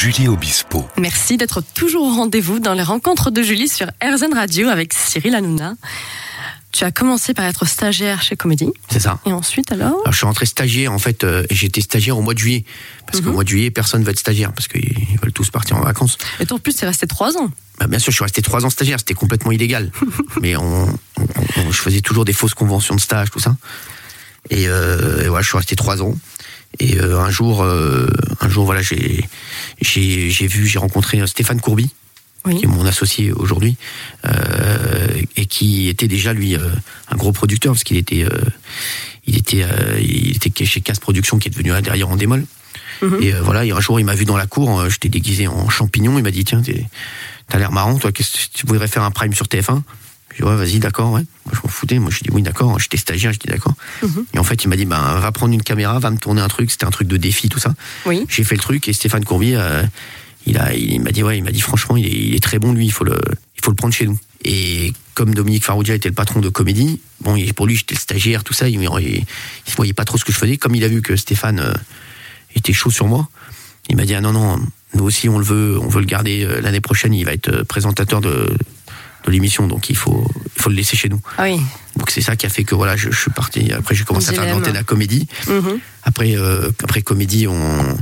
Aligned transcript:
Julie 0.00 0.28
Obispo. 0.28 0.88
Merci 0.96 1.36
d'être 1.36 1.60
toujours 1.74 2.04
au 2.04 2.14
rendez-vous 2.14 2.58
dans 2.58 2.72
les 2.72 2.82
rencontres 2.82 3.30
de 3.30 3.42
Julie 3.42 3.68
sur 3.68 3.86
RZN 4.02 4.32
Radio 4.32 4.68
avec 4.68 4.94
Cyril 4.94 5.34
Hanouna. 5.34 5.74
Tu 6.72 6.84
as 6.84 6.90
commencé 6.90 7.34
par 7.34 7.44
être 7.44 7.66
stagiaire 7.66 8.22
chez 8.22 8.34
Comédie. 8.34 8.70
C'est 8.90 9.00
ça. 9.00 9.18
Et 9.26 9.32
ensuite 9.34 9.72
alors 9.72 9.88
Alors, 10.00 10.12
je 10.12 10.16
suis 10.16 10.24
rentré 10.24 10.46
stagiaire 10.46 10.92
en 10.92 10.98
fait, 10.98 11.22
euh, 11.22 11.44
et 11.50 11.54
j'étais 11.54 11.82
stagiaire 11.82 12.16
au 12.16 12.22
mois 12.22 12.32
de 12.32 12.38
juillet. 12.38 12.64
Parce 13.06 13.20
qu'au 13.20 13.32
mois 13.32 13.44
de 13.44 13.48
juillet, 13.50 13.70
personne 13.70 14.00
ne 14.00 14.06
va 14.06 14.12
être 14.12 14.18
stagiaire, 14.20 14.52
parce 14.54 14.68
qu'ils 14.68 15.18
veulent 15.20 15.32
tous 15.34 15.50
partir 15.50 15.76
en 15.76 15.82
vacances. 15.82 16.16
Et 16.38 16.46
toi 16.46 16.56
en 16.56 16.60
plus, 16.60 16.72
c'est 16.72 16.86
resté 16.86 17.06
trois 17.06 17.36
ans. 17.36 17.50
Bah, 17.78 17.86
bien 17.86 17.98
sûr, 17.98 18.10
je 18.10 18.16
suis 18.16 18.24
resté 18.24 18.40
trois 18.40 18.64
ans 18.64 18.70
stagiaire, 18.70 19.00
c'était 19.00 19.12
complètement 19.12 19.52
illégal. 19.52 19.92
Mais 20.40 20.56
on, 20.56 20.84
on- 20.88 21.26
on- 21.58 21.70
je 21.72 21.78
faisais 21.82 22.00
toujours 22.00 22.24
des 22.24 22.32
fausses 22.32 22.54
conventions 22.54 22.94
de 22.94 23.00
stage, 23.00 23.30
tout 23.30 23.40
ça. 23.40 23.54
Et, 24.48 24.66
euh, 24.68 25.24
et 25.24 25.28
voilà, 25.28 25.42
je 25.42 25.48
suis 25.48 25.58
resté 25.58 25.76
trois 25.76 26.00
ans. 26.02 26.14
Et 26.78 26.98
euh, 26.98 27.18
un 27.18 27.30
jour, 27.30 27.62
euh, 27.62 28.06
un 28.40 28.48
jour, 28.48 28.64
voilà, 28.64 28.80
j'ai, 28.82 29.24
j'ai, 29.80 30.30
j'ai 30.30 30.46
vu, 30.46 30.66
j'ai 30.66 30.78
rencontré 30.78 31.20
euh, 31.20 31.26
Stéphane 31.26 31.60
Courby, 31.60 31.90
Oui. 32.46 32.56
qui 32.56 32.64
est 32.64 32.68
mon 32.68 32.86
associé 32.86 33.32
aujourd'hui, 33.32 33.76
euh, 34.24 35.08
et 35.36 35.46
qui 35.46 35.88
était 35.88 36.08
déjà 36.08 36.32
lui 36.32 36.54
euh, 36.54 36.60
un 37.10 37.16
gros 37.16 37.32
producteur 37.32 37.72
parce 37.72 37.84
qu'il 37.84 37.96
était, 37.96 38.24
euh, 38.24 38.30
il 39.26 39.36
était, 39.36 39.64
euh, 39.64 39.98
il 40.00 40.36
était 40.36 40.64
chez 40.64 40.80
Casse 40.80 41.00
Production 41.00 41.38
qui 41.38 41.48
est 41.48 41.50
devenu 41.50 41.70
là 41.70 41.82
derrière 41.82 42.08
en 42.08 42.16
démol. 42.16 42.46
Mhm. 43.02 43.18
Et 43.20 43.34
euh, 43.34 43.42
voilà, 43.42 43.64
et 43.64 43.72
un 43.72 43.80
jour 43.80 43.98
il 43.98 44.04
m'a 44.04 44.14
vu 44.14 44.24
dans 44.24 44.36
la 44.36 44.46
cour, 44.46 44.88
j'étais 44.88 45.08
déguisé 45.08 45.48
en 45.48 45.68
champignon, 45.68 46.18
il 46.18 46.22
m'a 46.22 46.30
dit 46.30 46.44
tiens, 46.44 46.62
t'as 47.48 47.58
l'air 47.58 47.72
marrant, 47.72 47.98
toi, 47.98 48.12
qu'est-ce 48.12 48.46
que 48.48 48.52
tu 48.58 48.66
voudrais 48.66 48.88
faire 48.88 49.02
un 49.02 49.10
prime 49.10 49.34
sur 49.34 49.46
TF1 49.46 49.82
Je 50.32 50.36
dis 50.36 50.42
ouais, 50.42 50.56
vas-y, 50.56 50.78
d'accord, 50.78 51.12
ouais. 51.12 51.22
Moi 51.46 51.54
je 51.54 51.60
m'en 51.62 51.68
foutais, 51.68 51.98
moi 51.98 52.10
je 52.10 52.20
dis 52.20 52.30
oui, 52.30 52.42
d'accord, 52.42 52.78
j'étais 52.78 52.96
stagiaire, 52.96 53.32
je 53.32 53.38
dis 53.38 53.48
d'accord. 53.48 53.74
Mhm. 54.02 54.24
Et 54.34 54.38
en 54.38 54.44
fait 54.44 54.62
il 54.64 54.68
m'a 54.68 54.76
dit 54.76 54.84
ben 54.86 55.18
va 55.18 55.32
prendre 55.32 55.52
une 55.52 55.62
caméra, 55.62 55.98
va 55.98 56.10
me 56.10 56.18
tourner 56.18 56.40
un 56.40 56.48
truc, 56.48 56.70
c'était 56.70 56.84
un 56.86 56.90
truc 56.90 57.08
de 57.08 57.16
défi, 57.16 57.48
tout 57.48 57.58
ça. 57.58 57.74
Oui. 58.06 58.24
J'ai 58.28 58.44
fait 58.44 58.54
le 58.54 58.60
truc 58.60 58.88
et 58.88 58.92
Stéphane 58.92 59.24
Courbier, 59.24 59.56
euh, 59.56 59.82
il 60.46 60.56
a, 60.58 60.74
il 60.74 61.00
m'a 61.00 61.10
dit 61.12 61.22
ouais, 61.22 61.38
il 61.38 61.44
m'a 61.44 61.50
dit 61.52 61.60
franchement, 61.60 61.96
il 61.96 62.06
est, 62.06 62.10
il 62.10 62.34
est 62.34 62.42
très 62.42 62.58
bon 62.58 62.72
lui, 62.72 62.86
il 62.86 62.92
faut 62.92 63.04
le, 63.04 63.18
il 63.56 63.64
faut 63.64 63.70
le 63.70 63.76
prendre 63.76 63.92
chez 63.94 64.06
nous. 64.06 64.18
Et 64.44 64.92
comme 65.14 65.34
Dominique 65.34 65.64
Farrugia 65.64 65.94
était 65.94 66.08
le 66.08 66.14
patron 66.14 66.40
de 66.40 66.48
comédie, 66.48 67.00
bon, 67.20 67.36
il- 67.36 67.52
pour 67.52 67.66
lui 67.66 67.76
j'étais 67.76 67.94
le 67.94 68.00
stagiaire, 68.00 68.42
tout 68.44 68.54
ça, 68.54 68.68
il, 68.68 68.80
il, 68.80 69.24
il 69.66 69.74
voyait 69.76 69.92
pas 69.92 70.04
trop 70.04 70.16
ce 70.16 70.24
que 70.24 70.32
je 70.32 70.38
faisais. 70.38 70.56
Comme 70.56 70.74
il 70.74 70.84
a 70.84 70.88
vu 70.88 71.02
que 71.02 71.14
Stéphane 71.16 71.58
euh, 71.60 71.74
était 72.54 72.72
chaud 72.72 72.90
sur 72.90 73.06
moi, 73.06 73.28
il 73.90 73.96
m'a 73.96 74.04
dit 74.06 74.14
ah 74.14 74.20
non 74.20 74.32
non, 74.32 74.58
nous 74.94 75.04
aussi 75.04 75.28
on 75.28 75.38
le 75.38 75.44
veut, 75.44 75.78
on 75.78 75.88
veut 75.88 76.00
le 76.00 76.06
garder 76.06 76.44
euh, 76.44 76.60
l'année 76.62 76.80
prochaine, 76.80 77.12
il 77.12 77.24
va 77.24 77.32
être 77.32 77.62
présentateur 77.64 78.20
de, 78.22 78.56
de 79.24 79.30
l'émission, 79.30 79.66
donc 79.66 79.90
il 79.90 79.96
faut, 79.96 80.26
il 80.56 80.62
faut 80.62 80.70
le 80.70 80.76
laisser 80.76 80.96
chez 80.96 81.08
nous. 81.08 81.20
Ah 81.38 81.44
oui. 81.44 81.60
Donc 81.96 82.10
c'est 82.10 82.20
ça 82.22 82.36
qui 82.36 82.46
a 82.46 82.48
fait 82.48 82.64
que 82.64 82.74
voilà, 82.74 82.96
je, 82.96 83.10
je 83.10 83.20
suis 83.20 83.30
parti. 83.30 83.72
Après 83.72 83.94
j'ai 83.94 84.04
commencé 84.04 84.30
à 84.30 84.32
faire 84.32 84.46
l'antenne 84.54 84.76
à 84.76 84.82
comédie. 84.82 85.26
Mhm. 85.48 85.78
Après, 86.04 86.34
euh, 86.36 86.70
après 86.82 87.02
comédie, 87.02 87.46
on, 87.46 87.96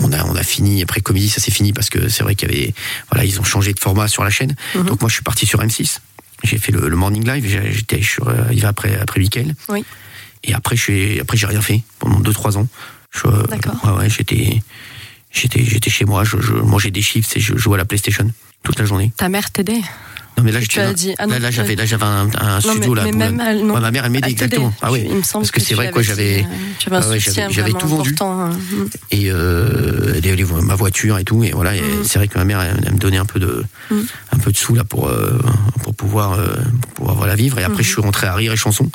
on 0.00 0.12
a, 0.12 0.24
on 0.24 0.34
a 0.34 0.42
fini. 0.42 0.82
Après 0.82 1.00
comédie, 1.00 1.28
ça 1.28 1.40
s'est 1.40 1.50
fini 1.50 1.72
parce 1.72 1.90
que 1.90 2.08
c'est 2.08 2.22
vrai 2.22 2.34
qu'il 2.34 2.50
y 2.50 2.54
avait, 2.54 2.74
voilà, 3.10 3.24
ils 3.24 3.38
ont 3.40 3.44
changé 3.44 3.72
de 3.74 3.80
format 3.80 4.08
sur 4.08 4.24
la 4.24 4.30
chaîne. 4.30 4.54
Mhm. 4.74 4.84
Donc 4.86 5.00
moi, 5.00 5.08
je 5.10 5.14
suis 5.14 5.22
parti 5.24 5.44
sur 5.46 5.60
M6. 5.60 5.98
J'ai 6.44 6.58
fait 6.58 6.72
le, 6.72 6.88
le 6.88 6.96
morning 6.96 7.26
live. 7.26 7.46
J'étais 7.72 8.02
sur, 8.02 8.28
euh, 8.28 8.44
arrivé 8.44 8.66
après, 8.66 8.96
après 8.98 9.20
Mickaël. 9.20 9.54
Oui. 9.68 9.84
Et 10.44 10.54
après, 10.54 10.76
je 10.76 10.82
suis, 10.82 11.20
après, 11.20 11.36
j'ai 11.36 11.46
rien 11.46 11.60
fait 11.62 11.82
pendant 11.98 12.20
2-3 12.20 12.56
ans. 12.58 12.68
Euh, 13.26 13.42
D'accord. 13.48 13.74
Ouais, 13.84 13.92
ouais, 13.92 14.10
j'étais, 14.10 14.62
j'étais, 15.32 15.64
j'étais 15.64 15.90
chez 15.90 16.04
moi. 16.04 16.24
Je, 16.24 16.40
je 16.40 16.52
mangeais 16.52 16.90
des 16.90 17.02
chiffres 17.02 17.30
et 17.36 17.40
je 17.40 17.56
jouais 17.56 17.74
à 17.74 17.78
la 17.78 17.84
PlayStation 17.84 18.30
toute 18.62 18.78
la 18.78 18.84
journée. 18.86 19.12
Ta 19.16 19.28
mère 19.28 19.50
t'aidait? 19.50 19.80
Non, 20.36 20.42
mais 20.42 20.50
là, 20.52 20.58
as 20.80 20.82
là- 20.84 20.92
dit- 20.92 21.14
ah 21.18 21.26
non, 21.26 21.34
là, 21.34 21.38
là, 21.38 21.48
tu 21.50 21.54
j'avais, 21.56 21.72
as- 21.74 21.76
là, 21.76 21.86
j'avais 21.86 22.02
un, 22.04 22.28
un 22.40 22.54
Non, 22.56 22.60
studio 22.60 22.90
mais- 22.94 22.96
là. 22.96 23.02
mais 23.04 23.12
même 23.12 23.40
elle, 23.46 23.64
non. 23.64 23.74
Ouais, 23.74 23.80
ma 23.80 23.90
mère, 23.92 24.04
elle 24.04 24.10
m'aidait 24.10 24.26
t'aidait. 24.28 24.44
exactement. 24.46 24.74
Ah 24.82 24.90
oui. 24.90 25.04
Il 25.08 25.16
me 25.16 25.22
semble 25.22 25.42
Parce 25.44 25.50
que, 25.52 25.60
que 25.60 25.66
c'est 25.66 25.74
vrai 25.74 25.90
quoi, 25.92 26.00
avais 26.00 26.08
j'avais, 26.08 26.40
euh, 26.40 27.00
Ah 27.00 27.08
ouais, 27.08 27.20
j'avais- 27.20 27.72
tout 27.72 27.86
vendu. 27.86 28.14
hein. 28.20 28.50
Mhm. 28.50 28.88
et 29.12 29.30
euh, 29.30 30.20
les- 30.20 30.34
les- 30.36 30.44
ma 30.44 30.74
voiture 30.74 31.18
et 31.18 31.24
tout 31.24 31.44
et 31.44 31.52
voilà 31.52 31.76
et 31.76 31.82
c'est 32.04 32.18
vrai 32.18 32.26
que 32.28 32.36
ma 32.38 32.44
mère 32.44 32.60
elle, 32.60 32.82
elle 32.86 32.92
me 32.94 32.98
donnait 32.98 33.16
un 33.18 33.24
peu 33.24 33.38
de 33.38 33.64
Mm. 33.90 34.00
un 34.32 34.38
peu 34.38 34.50
de 34.50 34.56
sous 34.56 34.74
là 34.74 34.82
pour 34.84 35.08
euh, 35.08 35.38
pour 35.82 35.94
pouvoir 35.94 36.32
euh, 36.32 36.46
pour 36.80 36.90
pouvoir 36.94 37.14
voilà 37.16 37.34
vivre 37.36 37.58
et 37.58 37.64
après 37.64 37.82
je 37.82 37.88
suis 37.90 38.00
rentré 38.02 38.26
à 38.26 38.34
rire 38.34 38.52
et 38.52 38.56
chanson 38.56 38.90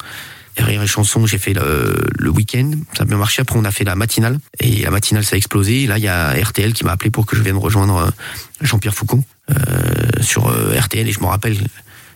rire 0.62 0.82
et 0.82 0.88
chanson 0.88 1.26
j'ai 1.26 1.38
fait 1.38 1.54
le, 1.54 1.96
le 2.18 2.30
week-end 2.30 2.72
ça 2.96 3.04
a 3.04 3.06
bien 3.06 3.18
marché. 3.18 3.42
Après 3.42 3.58
on 3.58 3.66
a 3.66 3.72
fait 3.72 3.84
la 3.84 3.96
matinale. 3.96 4.40
Et 4.60 4.84
la 4.84 4.92
matinale 4.92 5.24
ça 5.24 5.36
a 5.36 5.38
explosé. 5.38 5.84
Et 5.84 5.88
là 5.88 5.98
il 5.98 6.04
y 6.04 6.08
a 6.08 6.34
RTL 6.34 6.74
qui 6.74 6.84
m'a 6.84 6.92
appelé 6.92 7.10
pour 7.10 7.26
que 7.26 7.36
je 7.36 7.42
vienne 7.42 7.58
rejoindre 7.58 7.98
euh, 7.98 8.10
Jean-Pierre 8.62 8.96
Foucault 8.96 9.24
euh, 9.52 9.56
sur 10.22 10.48
euh, 10.48 10.80
RTL 10.80 11.08
et 11.08 11.12
je 11.12 11.20
me 11.20 11.26
rappelle 11.26 11.58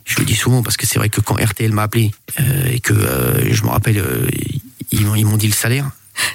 je 0.05 0.19
le 0.19 0.25
dis 0.25 0.35
souvent 0.35 0.63
parce 0.63 0.77
que 0.77 0.85
c'est 0.85 0.99
vrai 0.99 1.09
que 1.09 1.21
quand 1.21 1.35
RTL 1.35 1.71
m'a 1.71 1.83
appelé 1.83 2.11
euh, 2.39 2.71
et 2.71 2.79
que 2.79 2.93
euh, 2.93 3.53
je 3.53 3.63
me 3.63 3.69
rappelle 3.69 3.97
euh, 3.97 4.27
ils 4.91 5.05
m'ont 5.05 5.15
ils 5.15 5.25
m'ont 5.25 5.37
dit 5.37 5.47
le 5.47 5.53
salaire 5.53 5.89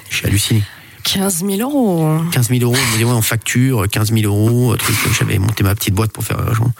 j'ai 0.09 0.25
halluciné. 0.25 0.63
15 1.03 1.45
000 1.45 1.61
euros. 1.61 2.21
15 2.31 2.49
000 2.49 2.61
euros, 2.61 2.75
on 2.75 2.91
me 2.93 2.97
dit 2.97 3.05
ouais, 3.05 3.11
on 3.11 3.21
facture 3.21 3.87
15 3.87 4.11
000 4.13 4.23
euros, 4.25 4.75
truc, 4.75 4.95
j'avais 5.17 5.39
monté 5.39 5.63
ma 5.63 5.73
petite 5.73 5.93
boîte 5.93 6.11
pour 6.11 6.23
faire 6.23 6.37
l'argent. 6.37 6.71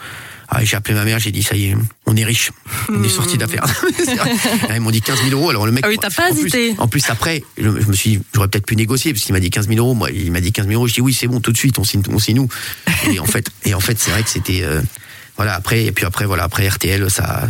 Ah, 0.52 0.64
j'ai 0.64 0.76
appelé 0.76 0.94
ma 0.94 1.04
mère, 1.04 1.18
j'ai 1.20 1.30
dit 1.30 1.44
ça 1.44 1.54
y 1.54 1.66
est, 1.66 1.76
on 2.06 2.16
est 2.16 2.24
riche, 2.24 2.50
on 2.88 3.02
est 3.04 3.08
sorti 3.08 3.38
d'affaires. 3.38 3.64
Vrai. 4.04 4.32
Ah, 4.68 4.74
Ils 4.74 4.80
m'ont 4.80 4.90
dit 4.90 5.00
15 5.00 5.22
000 5.28 5.30
euros, 5.30 5.50
alors 5.50 5.64
le 5.64 5.70
mec. 5.72 5.84
Ah 5.86 5.88
oui, 5.88 5.96
t'as 6.00 6.10
pas 6.10 6.30
en 6.30 6.34
plus- 6.34 6.40
hésité. 6.40 6.74
En 6.78 6.88
plus, 6.88 7.08
après, 7.08 7.44
je, 7.56 7.62
je 7.62 7.86
me 7.86 7.92
suis, 7.92 8.16
dit, 8.16 8.22
j'aurais 8.34 8.48
peut-être 8.48 8.66
pu 8.66 8.74
négocier 8.74 9.12
parce 9.12 9.24
qu'il 9.24 9.32
m'a 9.32 9.38
dit 9.40 9.50
15 9.50 9.68
000 9.68 9.78
euros. 9.78 9.94
Moi, 9.94 10.10
il 10.10 10.32
m'a 10.32 10.40
dit 10.40 10.50
15 10.50 10.66
000 10.66 10.74
euros. 10.76 10.88
Je 10.88 10.94
dis 10.94 11.00
oui, 11.00 11.14
c'est 11.14 11.28
bon, 11.28 11.40
tout 11.40 11.52
de 11.52 11.56
suite, 11.56 11.78
on 11.78 11.84
signe, 11.84 12.02
on 12.10 12.18
signe 12.18 12.36
nous. 12.36 12.48
Et 13.12 13.20
en 13.20 13.26
fait, 13.26 13.46
et 13.64 13.74
en 13.74 13.80
fait, 13.80 13.96
c'est 14.00 14.10
vrai 14.10 14.22
que 14.24 14.28
c'était, 14.30 14.62
euh, 14.64 14.80
voilà, 15.36 15.54
après, 15.54 15.84
et 15.84 15.92
puis 15.92 16.04
après, 16.04 16.26
voilà, 16.26 16.42
après 16.42 16.68
RTL, 16.68 17.08
ça, 17.10 17.46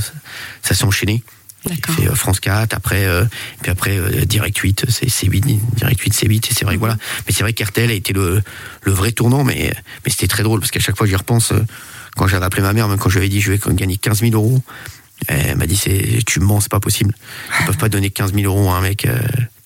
ça 0.63 0.75
s'est 0.75 0.85
enchaîné. 0.85 1.23
Fait 1.69 2.09
euh, 2.09 2.15
France 2.15 2.41
4, 2.41 2.75
après, 2.75 3.05
euh, 3.05 3.25
puis 3.63 3.71
après 3.71 3.97
euh, 3.97 4.25
Direct 4.25 4.57
8, 4.57 4.87
c'est 4.89 5.07
C8, 5.07 5.61
Direct 5.77 6.01
8, 6.01 6.15
C8, 6.15 6.51
et 6.51 6.55
c'est 6.55 6.65
vrai, 6.65 6.75
que 6.75 6.81
voilà. 6.81 6.97
Mais 7.27 7.35
c'est 7.35 7.43
vrai 7.43 7.53
qu'RTL 7.53 7.91
a 7.91 7.93
été 7.93 8.13
le, 8.13 8.43
le 8.83 8.93
vrai 8.93 9.13
tournant, 9.13 9.45
mais, 9.45 9.73
mais 10.05 10.11
c'était 10.11 10.27
très 10.27 10.43
drôle, 10.43 10.61
parce 10.61 10.71
qu'à 10.71 10.81
chaque 10.81 10.97
fois 10.97 11.07
j'y 11.07 11.17
repense, 11.17 11.53
euh, 11.53 11.65
quand 12.17 12.27
j'avais 12.27 12.47
appelé 12.47 12.63
ma 12.63 12.73
mère, 12.73 12.89
même 12.89 12.99
quand 12.99 13.11
je 13.11 13.19
lui 13.19 13.27
avais 13.27 13.29
dit 13.29 13.41
je 13.41 13.53
vais 13.53 13.61
gagner 13.75 13.97
15 13.97 14.21
000 14.21 14.33
euros, 14.33 14.63
elle 15.29 15.57
m'a 15.57 15.67
dit 15.67 15.77
c'est, 15.77 16.21
tu 16.27 16.41
me 16.41 16.47
mens, 16.47 16.61
c'est 16.61 16.71
pas 16.71 16.81
possible. 16.81 17.15
Ils 17.61 17.67
peuvent 17.67 17.77
pas 17.77 17.91
donner 17.91 18.11
15 18.11 18.33
000 18.33 18.47
euros 18.47 18.71
à 18.71 18.79
un 18.79 18.81
mec 18.81 19.07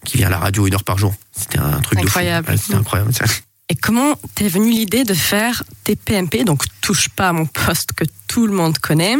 qui 0.04 0.16
vient 0.18 0.26
à 0.26 0.30
la 0.30 0.38
radio 0.38 0.66
une 0.66 0.74
heure 0.74 0.82
par 0.84 0.98
jour. 0.98 1.14
C'était 1.36 1.58
un 1.60 1.80
truc 1.80 2.00
Incroyable. 2.00 2.46
de 2.46 2.50
fou. 2.50 2.52
Ouais, 2.52 2.62
c'était 2.62 2.74
incroyable. 2.74 3.14
ça. 3.14 3.24
Et 3.68 3.76
comment 3.76 4.16
t'es 4.34 4.48
venue 4.48 4.70
l'idée 4.72 5.04
de 5.04 5.14
faire 5.14 5.62
tes 5.84 5.96
PMP, 5.96 6.44
donc 6.44 6.64
touche 6.80 7.08
pas 7.08 7.30
à 7.30 7.32
mon 7.32 7.46
poste 7.46 7.92
que 7.92 8.04
tout 8.28 8.46
le 8.46 8.52
monde 8.52 8.78
connaît, 8.78 9.16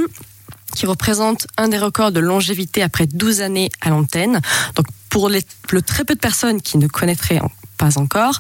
qui 0.74 0.86
représente 0.86 1.46
un 1.56 1.68
des 1.68 1.78
records 1.78 2.12
de 2.12 2.20
longévité 2.20 2.82
après 2.82 3.06
12 3.06 3.40
années 3.40 3.70
à 3.80 3.90
l'antenne. 3.90 4.40
Donc 4.76 4.86
pour 5.08 5.28
les, 5.28 5.40
le 5.70 5.82
très 5.82 6.04
peu 6.04 6.14
de 6.14 6.20
personnes 6.20 6.60
qui 6.60 6.78
ne 6.78 6.86
connaîtraient 6.88 7.40
en- 7.40 7.50
pas 7.76 7.98
encore, 7.98 8.38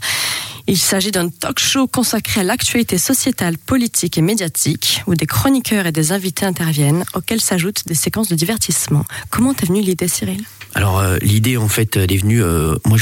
il 0.66 0.78
s'agit 0.78 1.10
d'un 1.10 1.28
talk 1.28 1.58
show 1.58 1.86
consacré 1.88 2.40
à 2.40 2.44
l'actualité 2.44 2.98
sociétale, 2.98 3.58
politique 3.58 4.16
et 4.16 4.22
médiatique, 4.22 5.02
où 5.06 5.14
des 5.14 5.26
chroniqueurs 5.26 5.86
et 5.86 5.92
des 5.92 6.12
invités 6.12 6.46
interviennent, 6.46 7.04
auxquels 7.14 7.40
s'ajoutent 7.40 7.82
des 7.86 7.94
séquences 7.94 8.28
de 8.28 8.34
divertissement. 8.36 9.04
Comment 9.30 9.52
t'es 9.52 9.66
venue 9.66 9.82
l'idée, 9.82 10.08
Cyril? 10.08 10.42
Alors 10.76 10.98
euh, 10.98 11.18
l'idée 11.20 11.56
en 11.56 11.68
fait 11.68 11.96
elle 11.96 12.12
est 12.12 12.16
venue. 12.16 12.42
euh, 12.42 12.74
moi 12.84 12.98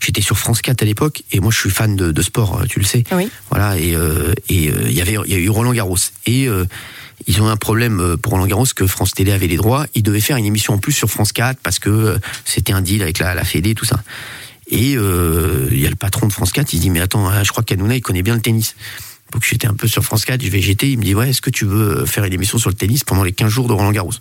j'étais 0.00 0.20
sur 0.22 0.38
France 0.38 0.60
4 0.62 0.82
à 0.82 0.84
l'époque 0.84 1.22
et 1.32 1.40
moi 1.40 1.50
je 1.50 1.58
suis 1.58 1.70
fan 1.70 1.96
de, 1.96 2.12
de 2.12 2.22
sport, 2.22 2.60
euh, 2.60 2.66
tu 2.68 2.78
le 2.78 2.84
sais. 2.84 3.02
Oui. 3.12 3.28
Voilà 3.50 3.76
et 3.78 3.96
euh, 3.96 4.32
et 4.48 4.66
il 4.66 4.92
y 4.92 5.00
avait 5.00 5.16
il 5.26 5.32
y 5.32 5.34
a 5.34 5.38
eu 5.38 5.48
Roland 5.48 5.72
Garros 5.72 5.96
et 6.26 6.46
ils 7.26 7.40
ont 7.40 7.48
un 7.48 7.56
problème 7.56 8.00
euh, 8.00 8.16
pour 8.16 8.32
Roland 8.32 8.46
Garros 8.46 8.66
que 8.74 8.86
France 8.86 9.12
Télé 9.12 9.32
avait 9.32 9.46
les 9.46 9.56
droits. 9.56 9.86
Ils 9.94 10.02
devaient 10.02 10.20
faire 10.20 10.36
une 10.36 10.44
émission 10.44 10.74
en 10.74 10.78
plus 10.78 10.92
sur 10.92 11.10
France 11.10 11.32
4 11.32 11.58
parce 11.62 11.78
que 11.78 11.90
euh, 11.90 12.18
c'était 12.44 12.72
un 12.72 12.82
deal 12.82 13.02
avec 13.02 13.18
la, 13.18 13.34
la 13.34 13.44
Fédé 13.44 13.74
tout 13.74 13.84
ça. 13.84 14.02
Et 14.68 14.96
euh, 14.96 15.68
il 15.70 15.80
y 15.80 15.86
a 15.86 15.90
le 15.90 15.96
patron 15.96 16.26
de 16.26 16.32
France 16.32 16.52
4, 16.52 16.72
il 16.72 16.80
dit 16.80 16.90
mais 16.90 17.00
attends, 17.00 17.28
hein, 17.28 17.44
je 17.44 17.50
crois 17.50 17.62
qu'Hanouna 17.62 17.96
il 17.96 18.02
connaît 18.02 18.22
bien 18.22 18.34
le 18.34 18.42
tennis. 18.42 18.74
Donc 19.32 19.44
j'étais 19.44 19.66
un 19.66 19.74
peu 19.74 19.88
sur 19.88 20.04
France 20.04 20.24
4, 20.24 20.42
je 20.42 20.50
vais 20.50 20.60
jeter, 20.60 20.90
il 20.90 20.98
me 20.98 21.04
dit 21.04 21.14
ouais, 21.14 21.30
est-ce 21.30 21.40
que 21.40 21.50
tu 21.50 21.64
veux 21.64 22.04
faire 22.04 22.24
une 22.24 22.32
émission 22.32 22.58
sur 22.58 22.70
le 22.70 22.76
tennis 22.76 23.04
pendant 23.04 23.24
les 23.24 23.32
15 23.32 23.50
jours 23.50 23.68
de 23.68 23.72
Roland 23.72 23.92
Garros? 23.92 24.12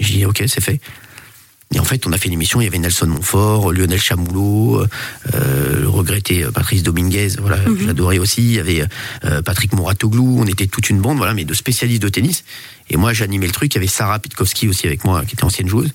Je 0.00 0.12
dis 0.12 0.24
ok, 0.24 0.42
c'est 0.46 0.62
fait. 0.62 0.80
Et 1.74 1.80
en 1.80 1.84
fait, 1.84 2.06
on 2.06 2.12
a 2.12 2.18
fait 2.18 2.28
une 2.28 2.34
émission, 2.34 2.62
il 2.62 2.64
y 2.64 2.66
avait 2.66 2.78
Nelson 2.78 3.06
Montfort, 3.06 3.72
Lionel 3.72 4.00
Chamoulot, 4.00 4.86
euh, 5.34 5.80
le 5.80 5.88
regretté 5.88 6.42
euh, 6.42 6.50
Patrice 6.50 6.82
Dominguez, 6.82 7.36
voilà, 7.38 7.58
que 7.58 7.76
j'adorais 7.84 8.18
aussi. 8.18 8.40
Il 8.40 8.54
y 8.54 8.58
avait 8.58 8.84
euh, 9.24 9.42
Patrick 9.42 9.74
Mouratoglou, 9.74 10.38
on 10.40 10.46
était 10.46 10.66
toute 10.66 10.88
une 10.88 11.00
bande, 11.00 11.18
voilà, 11.18 11.34
mais 11.34 11.44
de 11.44 11.52
spécialistes 11.52 12.00
de 12.00 12.08
tennis. 12.08 12.44
Et 12.88 12.96
moi, 12.96 13.12
j'animais 13.12 13.46
le 13.46 13.52
truc. 13.52 13.74
Il 13.74 13.76
y 13.76 13.78
avait 13.78 13.86
Sarah 13.86 14.18
Pitkowski 14.18 14.66
aussi 14.66 14.86
avec 14.86 15.04
moi, 15.04 15.22
qui 15.26 15.34
était 15.34 15.44
ancienne 15.44 15.68
joueuse. 15.68 15.92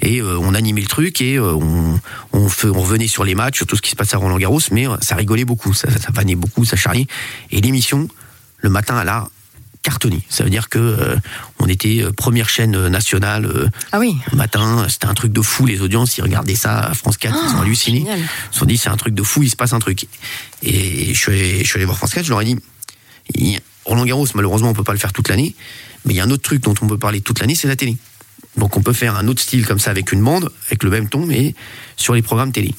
Et 0.00 0.20
euh, 0.20 0.38
on 0.40 0.54
animait 0.54 0.80
le 0.80 0.88
truc 0.88 1.20
et 1.20 1.36
euh, 1.36 1.52
on, 1.54 2.00
on, 2.32 2.48
on 2.64 2.80
revenait 2.80 3.06
sur 3.06 3.22
les 3.22 3.36
matchs, 3.36 3.58
sur 3.58 3.66
tout 3.66 3.76
ce 3.76 3.82
qui 3.82 3.90
se 3.90 3.96
passait 3.96 4.16
à 4.16 4.18
Roland 4.18 4.38
Garros, 4.38 4.60
mais 4.72 4.88
euh, 4.88 4.96
ça 5.02 5.14
rigolait 5.14 5.44
beaucoup, 5.44 5.72
ça, 5.72 5.88
ça 5.88 6.08
vannait 6.12 6.34
beaucoup, 6.34 6.64
ça 6.64 6.76
charriait. 6.76 7.06
Et 7.52 7.60
l'émission, 7.60 8.08
le 8.58 8.70
matin, 8.70 8.98
elle 9.00 9.08
a 9.08 9.28
cartonné. 9.82 10.22
Ça 10.28 10.44
veut 10.44 10.50
dire 10.50 10.68
que 10.68 10.78
euh, 10.78 11.16
on 11.58 11.66
était 11.68 12.02
euh, 12.02 12.12
première 12.12 12.48
chaîne 12.48 12.74
euh, 12.74 12.88
nationale. 12.88 13.44
euh, 13.46 13.68
Ah 13.92 13.98
oui. 13.98 14.16
le 14.30 14.36
matin, 14.38 14.86
c'était 14.88 15.06
un 15.06 15.14
truc 15.14 15.32
de 15.32 15.42
fou, 15.42 15.66
les 15.66 15.80
audiences, 15.82 16.16
ils 16.18 16.22
regardaient 16.22 16.54
ça 16.54 16.78
à 16.80 16.94
France 16.94 17.16
4, 17.18 17.36
ils 17.50 17.56
ont 17.56 17.60
halluciné. 17.62 17.98
génial. 17.98 18.18
Ils 18.20 18.52
se 18.54 18.58
sont 18.60 18.64
dit, 18.66 18.78
c'est 18.78 18.88
un 18.90 18.96
truc 18.96 19.14
de 19.14 19.22
fou, 19.22 19.42
il 19.42 19.50
se 19.50 19.56
passe 19.56 19.72
un 19.72 19.78
truc. 19.78 20.06
Et 20.62 21.12
je 21.14 21.18
suis 21.18 21.32
allé, 21.32 21.58
je 21.64 21.68
suis 21.68 21.76
allé 21.76 21.84
voir 21.84 21.98
France 21.98 22.12
4, 22.14 22.24
je 22.24 22.30
leur 22.30 22.40
ai 22.40 22.44
dit, 22.44 22.56
il- 23.34 23.58
Roland 23.84 24.04
Garros, 24.04 24.26
malheureusement, 24.34 24.68
on 24.70 24.74
peut 24.74 24.84
pas 24.84 24.92
le 24.92 24.98
faire 24.98 25.12
toute 25.12 25.28
l'année, 25.28 25.54
mais 26.04 26.14
il 26.14 26.16
y 26.16 26.20
a 26.20 26.24
un 26.24 26.30
autre 26.30 26.42
truc 26.44 26.62
dont 26.62 26.74
on 26.82 26.86
peut 26.86 26.98
parler 26.98 27.20
toute 27.20 27.40
l'année, 27.40 27.56
c'est 27.56 27.66
la 27.68 27.74
télé. 27.76 27.96
Donc 28.56 28.76
on 28.76 28.82
peut 28.82 28.92
faire 28.92 29.16
un 29.16 29.26
autre 29.28 29.40
style 29.40 29.66
comme 29.66 29.78
ça 29.80 29.90
avec 29.90 30.12
une 30.12 30.22
bande, 30.22 30.52
avec 30.66 30.82
le 30.84 30.90
même 30.90 31.08
ton, 31.08 31.24
mais 31.26 31.54
sur 31.96 32.14
les 32.14 32.22
programmes 32.22 32.52
télé. 32.52 32.74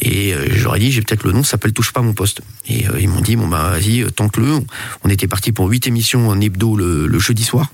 Et 0.00 0.34
euh, 0.34 0.46
j'aurais 0.50 0.78
dit, 0.78 0.90
j'ai 0.90 1.02
peut-être 1.02 1.24
le 1.24 1.32
nom, 1.32 1.44
ça 1.44 1.52
s'appelle 1.52 1.72
Touche 1.72 1.92
pas 1.92 2.02
mon 2.02 2.14
poste. 2.14 2.40
Et 2.66 2.88
euh, 2.88 3.00
ils 3.00 3.08
m'ont 3.08 3.20
dit, 3.20 3.36
bon 3.36 3.46
bah 3.46 3.70
vas-y, 3.70 4.04
tente-le. 4.12 4.60
On 5.04 5.08
était 5.08 5.28
parti 5.28 5.52
pour 5.52 5.68
huit 5.68 5.86
émissions 5.86 6.28
en 6.28 6.40
hebdo 6.40 6.76
le, 6.76 7.18
jeudi 7.18 7.44
soir. 7.44 7.72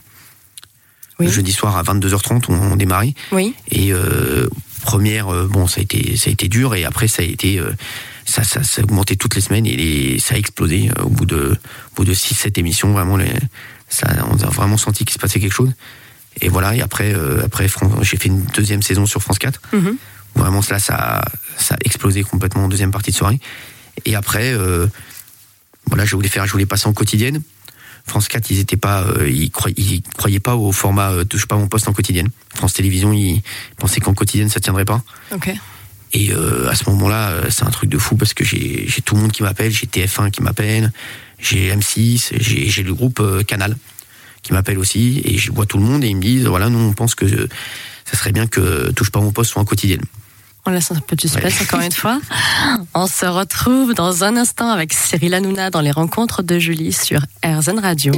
Oui. 1.19 1.27
Le 1.27 1.33
jeudi 1.33 1.53
soir 1.53 1.77
à 1.77 1.83
22h30, 1.83 2.45
on, 2.49 2.73
on 2.73 2.77
démarrait. 2.77 3.15
Oui. 3.33 3.55
Et 3.71 3.93
première, 4.83 5.27
bon, 5.47 5.67
ça 5.67 5.81
a 5.81 5.83
été, 5.83 6.17
ça 6.17 6.31
a 6.31 6.33
été 6.33 6.49
dur. 6.49 6.75
Et 6.75 6.85
après, 6.85 7.09
ça 7.09 7.23
a 7.23 7.25
été, 7.25 7.61
ça, 8.25 8.45
ça, 8.45 8.63
ça 8.63 8.83
a 8.83 8.85
augmenté 8.85 9.17
toutes 9.17 9.35
les 9.35 9.41
semaines 9.41 9.67
et 9.67 10.19
ça 10.21 10.35
a 10.35 10.39
explosé 10.39 10.91
au 11.03 11.09
bout 11.09 11.27
de, 11.27 11.57
au 11.93 11.95
bout 11.97 12.05
de 12.05 12.15
6-7 12.15 12.59
émissions. 12.61 12.93
Vraiment, 12.93 13.17
les, 13.17 13.33
ça, 13.89 14.07
on 14.31 14.37
a 14.43 14.51
vraiment 14.51 14.77
senti 14.77 15.05
qu'il 15.05 15.15
se 15.15 15.19
passait 15.19 15.41
quelque 15.41 15.55
chose. 15.55 15.73
Et 16.41 16.49
voilà, 16.49 16.77
et 16.77 16.83
après, 16.83 17.13
après 17.43 17.67
j'ai 18.03 18.17
fait 18.17 18.29
une 18.29 18.45
deuxième 18.55 18.83
saison 18.83 19.07
sur 19.07 19.21
France 19.21 19.41
4. 19.41 19.61
Vraiment, 20.35 20.63
cela, 20.63 20.79
ça, 20.79 21.23
ça 21.57 21.75
a 21.75 21.79
explosé 21.85 22.23
complètement 22.23 22.65
en 22.65 22.69
deuxième 22.69 22.91
partie 22.91 23.11
de 23.11 23.17
soirée. 23.17 23.41
Et 24.05 24.15
après, 24.15 24.53
euh, 24.53 24.87
voilà, 25.87 26.05
je 26.05 26.15
voulais 26.15 26.29
faire, 26.29 26.47
je 26.47 26.53
voulais 26.53 26.67
passer 26.67 26.87
en 26.87 26.93
quotidienne. 26.93 27.43
France 28.07 28.29
4, 28.29 28.51
ils 28.51 28.61
étaient 28.61 28.77
pas, 28.77 29.03
euh, 29.03 29.29
ils, 29.29 29.51
croyaient, 29.51 30.41
pas 30.41 30.57
au 30.57 30.73
format 30.73 31.11
euh, 31.11 31.25
touche 31.25 31.47
pas 31.47 31.57
mon 31.57 31.69
poste 31.69 31.89
en 31.89 31.93
quotidienne. 31.93 32.29
France 32.55 32.73
Télévisions, 32.75 33.13
ils 33.13 33.43
pensaient 33.77 34.01
qu'en 34.01 34.15
quotidienne 34.15 34.49
ça 34.49 34.61
tiendrait 34.61 34.87
pas. 34.87 35.03
Et 36.15 36.33
à 36.33 36.75
ce 36.75 36.89
moment-là, 36.89 37.35
c'est 37.51 37.65
un 37.65 37.71
truc 37.71 37.91
de 37.91 37.99
fou 37.99 38.17
parce 38.17 38.33
que 38.33 38.43
j'ai 38.43 38.89
tout 39.05 39.15
le 39.15 39.21
monde 39.21 39.31
qui 39.31 39.43
m'appelle, 39.43 39.71
j'ai 39.71 39.87
TF1 39.87 40.31
qui 40.31 40.43
m'appelle, 40.43 40.91
j'ai 41.39 41.71
M6, 41.71 42.31
j'ai 42.41 42.83
le 42.83 42.95
groupe 42.95 43.23
Canal 43.47 43.77
qui 44.43 44.55
m'appelle 44.55 44.79
aussi, 44.79 45.21
et 45.27 45.37
je 45.37 45.53
vois 45.53 45.67
tout 45.67 45.77
le 45.77 45.85
monde 45.85 46.03
et 46.05 46.09
ils 46.09 46.17
me 46.17 46.23
disent 46.23 46.47
voilà, 46.47 46.71
nous 46.71 46.79
on 46.79 46.95
pense 46.95 47.15
que 47.15 47.27
ça 48.07 48.17
serait 48.17 48.33
bien 48.33 48.47
que 48.47 48.91
touche 48.93 49.11
pas 49.11 49.21
mon 49.21 49.33
poste 49.33 49.51
soit 49.51 49.61
en 49.61 49.67
quotidienne. 49.67 50.01
On 50.69 50.71
laisse 50.71 50.91
un 50.91 51.01
peu 51.01 51.17
de 51.17 51.23
suspense 51.23 51.63
encore 51.63 51.81
une 51.81 51.93
fois. 51.93 52.21
On 52.93 53.07
se 53.07 53.25
retrouve 53.25 53.95
dans 53.95 54.23
un 54.23 54.37
instant 54.37 54.69
avec 54.69 54.93
Cyril 54.93 55.33
Hanouna 55.33 55.71
dans 55.71 55.81
les 55.81 55.91
rencontres 55.91 56.43
de 56.43 56.59
Julie 56.59 56.93
sur 56.93 57.23
RZN 57.43 57.79
Radio. 57.79 58.13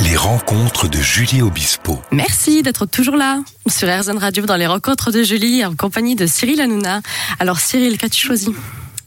Les 0.00 0.16
rencontres 0.16 0.88
de 0.88 0.98
Julie 0.98 1.40
Obispo. 1.40 2.02
Merci 2.10 2.64
d'être 2.64 2.84
toujours 2.86 3.14
là 3.14 3.40
sur 3.68 3.86
RZN 3.86 4.18
Radio 4.18 4.44
dans 4.44 4.56
les 4.56 4.66
rencontres 4.66 5.12
de 5.12 5.22
Julie 5.22 5.64
en 5.64 5.76
compagnie 5.76 6.16
de 6.16 6.26
Cyril 6.26 6.60
Hanouna. 6.60 7.00
Alors 7.38 7.60
Cyril, 7.60 7.96
qu'as-tu 7.96 8.26
choisi? 8.26 8.52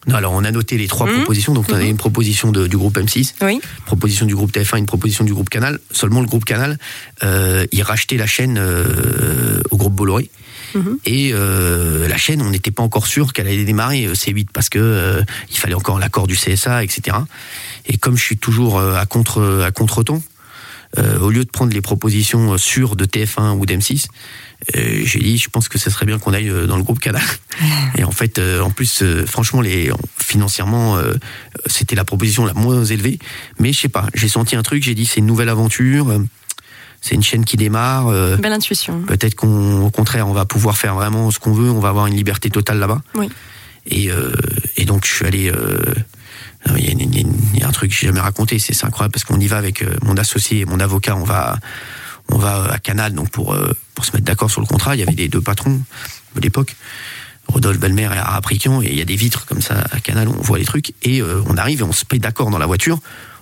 Non, 0.07 0.15
alors 0.15 0.33
on 0.33 0.43
a 0.43 0.51
noté 0.51 0.77
les 0.77 0.87
trois 0.87 1.07
mmh. 1.07 1.17
propositions. 1.17 1.53
Donc 1.53 1.65
on 1.69 1.75
a 1.75 1.79
mmh. 1.79 1.87
une 1.87 1.97
proposition 1.97 2.51
du 2.51 2.77
groupe 2.77 2.97
M6, 2.97 3.33
oui. 3.41 3.59
proposition 3.85 4.25
du 4.25 4.35
groupe 4.35 4.51
TF1, 4.51 4.77
une 4.77 4.85
proposition 4.85 5.23
du 5.23 5.33
groupe 5.33 5.49
Canal. 5.49 5.79
Seulement 5.91 6.21
le 6.21 6.27
groupe 6.27 6.45
Canal, 6.45 6.77
euh, 7.23 7.65
il 7.71 7.81
rachetait 7.81 8.17
la 8.17 8.27
chaîne 8.27 8.57
euh, 8.59 9.61
au 9.71 9.77
groupe 9.77 9.93
Bolloré. 9.93 10.29
Mmh. 10.75 10.81
Et 11.05 11.31
euh, 11.33 12.07
la 12.07 12.17
chaîne, 12.17 12.41
on 12.41 12.49
n'était 12.49 12.71
pas 12.71 12.83
encore 12.83 13.07
sûr 13.07 13.33
qu'elle 13.33 13.47
allait 13.47 13.65
démarrer 13.65 14.07
C8 14.07 14.47
parce 14.53 14.69
que 14.69 15.23
il 15.49 15.57
fallait 15.57 15.73
encore 15.73 15.99
l'accord 15.99 16.27
du 16.27 16.35
CSA, 16.35 16.83
etc. 16.83 17.17
Et 17.87 17.97
comme 17.97 18.17
je 18.17 18.23
suis 18.23 18.37
toujours 18.37 18.79
à 18.79 19.05
contre 19.05 19.63
à 19.65 19.71
contre 19.71 20.03
temps, 20.95 21.21
au 21.21 21.29
lieu 21.29 21.43
de 21.43 21.49
prendre 21.49 21.73
les 21.73 21.81
propositions 21.81 22.57
sûres 22.57 22.95
de 22.95 23.05
TF1 23.05 23.57
ou 23.57 23.65
d'M6, 23.65 24.07
euh, 24.75 25.01
j'ai 25.03 25.19
dit, 25.19 25.37
je 25.37 25.49
pense 25.49 25.67
que 25.67 25.77
ce 25.77 25.89
serait 25.89 26.05
bien 26.05 26.17
qu'on 26.17 26.33
aille 26.33 26.49
euh, 26.49 26.65
dans 26.65 26.77
le 26.77 26.83
groupe 26.83 26.99
Canal. 26.99 27.23
Et 27.97 28.03
en 28.03 28.11
fait, 28.11 28.39
euh, 28.39 28.61
en 28.61 28.71
plus, 28.71 29.03
franchement, 29.25 29.61
les 29.61 29.91
financièrement, 30.17 30.97
c'était 31.67 31.95
la 31.95 32.03
proposition 32.03 32.45
la 32.45 32.53
moins 32.53 32.83
élevée. 32.83 33.19
Mais 33.59 33.73
je 33.73 33.81
sais 33.81 33.89
pas, 33.89 34.07
j'ai 34.15 34.27
senti 34.27 34.55
un 34.55 34.63
truc. 34.63 34.83
J'ai 34.83 34.95
dit, 34.95 35.05
c'est 35.05 35.19
une 35.19 35.27
nouvelle 35.27 35.49
aventure. 35.49 36.19
C'est 36.99 37.13
une 37.13 37.23
chaîne 37.23 37.45
qui 37.45 37.57
démarre. 37.57 38.09
Belle 38.37 38.51
intuition. 38.51 39.01
Peut-être 39.03 39.35
qu'au 39.35 39.89
contraire, 39.91 40.27
on 40.27 40.33
va 40.33 40.45
pouvoir 40.45 40.77
faire 40.77 40.95
vraiment 40.95 41.29
ce 41.29 41.37
qu'on 41.37 41.53
veut. 41.53 41.69
On 41.69 41.79
va 41.79 41.89
avoir 41.89 42.07
une 42.07 42.15
liberté 42.15 42.49
totale 42.49 42.79
là-bas. 42.79 43.01
Oui. 43.13 43.29
Et, 43.85 44.09
et 44.77 44.85
donc, 44.85 45.05
je 45.05 45.13
suis 45.13 45.25
allé. 45.25 45.51
Il 46.77 47.59
y, 47.59 47.63
a 47.63 47.67
un 47.67 47.71
truc 47.71 47.91
que 47.91 47.95
j'ai 47.95 48.07
jamais 48.07 48.19
raconté. 48.19 48.57
C'est 48.59 48.83
incroyable 48.83 49.13
parce 49.13 49.23
qu'on 49.23 49.39
y 49.39 49.47
va 49.47 49.57
avec 49.57 49.83
mon 50.03 50.17
associé 50.17 50.61
et 50.61 50.65
mon 50.65 50.79
avocat. 50.79 51.15
On 51.15 51.23
va 51.23 51.59
on 52.29 52.37
va 52.37 52.71
à 52.71 52.79
Canal 52.79 53.13
donc 53.13 53.29
pour 53.29 53.53
euh, 53.53 53.71
pour 53.93 54.05
se 54.05 54.11
mettre 54.13 54.25
d'accord 54.25 54.49
sur 54.49 54.61
le 54.61 54.67
contrat. 54.67 54.95
Il 54.95 54.99
y 54.99 55.03
avait 55.03 55.13
les 55.13 55.27
deux 55.27 55.41
patrons 55.41 55.81
de 56.35 56.41
l'époque, 56.41 56.75
Rodolphe 57.47 57.79
Belmer 57.79 58.09
et 58.13 58.17
Arapriquian, 58.17 58.81
et 58.81 58.87
il 58.87 58.97
y 58.97 59.01
a 59.01 59.05
des 59.05 59.15
vitres 59.15 59.45
comme 59.45 59.61
ça 59.61 59.83
à 59.91 59.99
Canal, 59.99 60.27
on 60.27 60.41
voit 60.41 60.57
les 60.57 60.65
trucs, 60.65 60.93
et 61.03 61.21
euh, 61.21 61.41
on 61.47 61.57
arrive 61.57 61.81
et 61.81 61.83
on 61.83 61.91
se 61.91 62.05
paye 62.05 62.19
d'accord 62.19 62.49
dans 62.49 62.57
la 62.57 62.65
voiture. 62.65 62.99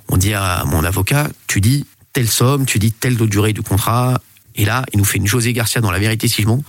On 0.10 0.18
dit 0.18 0.34
à 0.34 0.64
mon 0.66 0.84
avocat, 0.84 1.30
tu 1.48 1.62
dis 1.62 1.86
telle 2.12 2.28
somme, 2.28 2.66
tu 2.66 2.78
dis 2.78 2.92
telle 2.92 3.16
durée 3.16 3.54
du 3.54 3.62
contrat, 3.62 4.22
et 4.56 4.66
là, 4.66 4.86
il 4.94 5.00
nous 5.00 5.06
fait 5.06 5.18
une 5.18 5.28
José 5.28 5.54
Garcia 5.54 5.82
dans 5.82 5.92
La 5.92 6.00
Vérité 6.00 6.28
si 6.28 6.44
je 6.44 6.48
mens. 6.48 6.64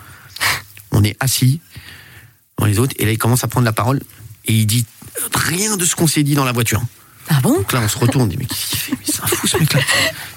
On 0.92 1.04
est 1.04 1.16
assis 1.20 1.60
dans 2.58 2.64
les 2.64 2.78
autres, 2.78 2.94
et 2.98 3.04
là, 3.04 3.12
il 3.12 3.18
commence 3.18 3.44
à 3.44 3.48
prendre 3.48 3.66
la 3.66 3.72
parole, 3.72 4.00
et 4.46 4.54
il 4.54 4.66
dit 4.66 4.86
rien 5.34 5.76
de 5.76 5.84
ce 5.84 5.94
qu'on 5.94 6.06
s'est 6.06 6.22
dit 6.22 6.34
dans 6.34 6.44
la 6.44 6.52
voiture. 6.52 6.82
Ah 7.28 7.40
bon 7.42 7.54
Donc 7.54 7.72
là, 7.72 7.80
on 7.82 7.88
se 7.88 7.98
retourne, 7.98 8.24
on 8.24 8.26
dit, 8.26 8.36
mais 8.38 8.44
qu'est-ce 8.44 8.66
qu'il 8.66 8.78
fait? 8.78 8.92
Mais 8.92 9.12
c'est 9.12 9.22
un 9.22 9.26
fou 9.26 9.46
ce 9.46 9.56
mec-là. 9.56 9.80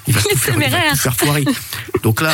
Il 0.06 0.14
va, 0.14 0.20
tout 0.30 0.36
faire, 0.36 0.54
il 0.54 0.70
va 0.70 0.90
tout 0.90 0.96
faire 0.96 1.16
foirer. 1.16 1.44
Donc 2.02 2.20
là, 2.20 2.32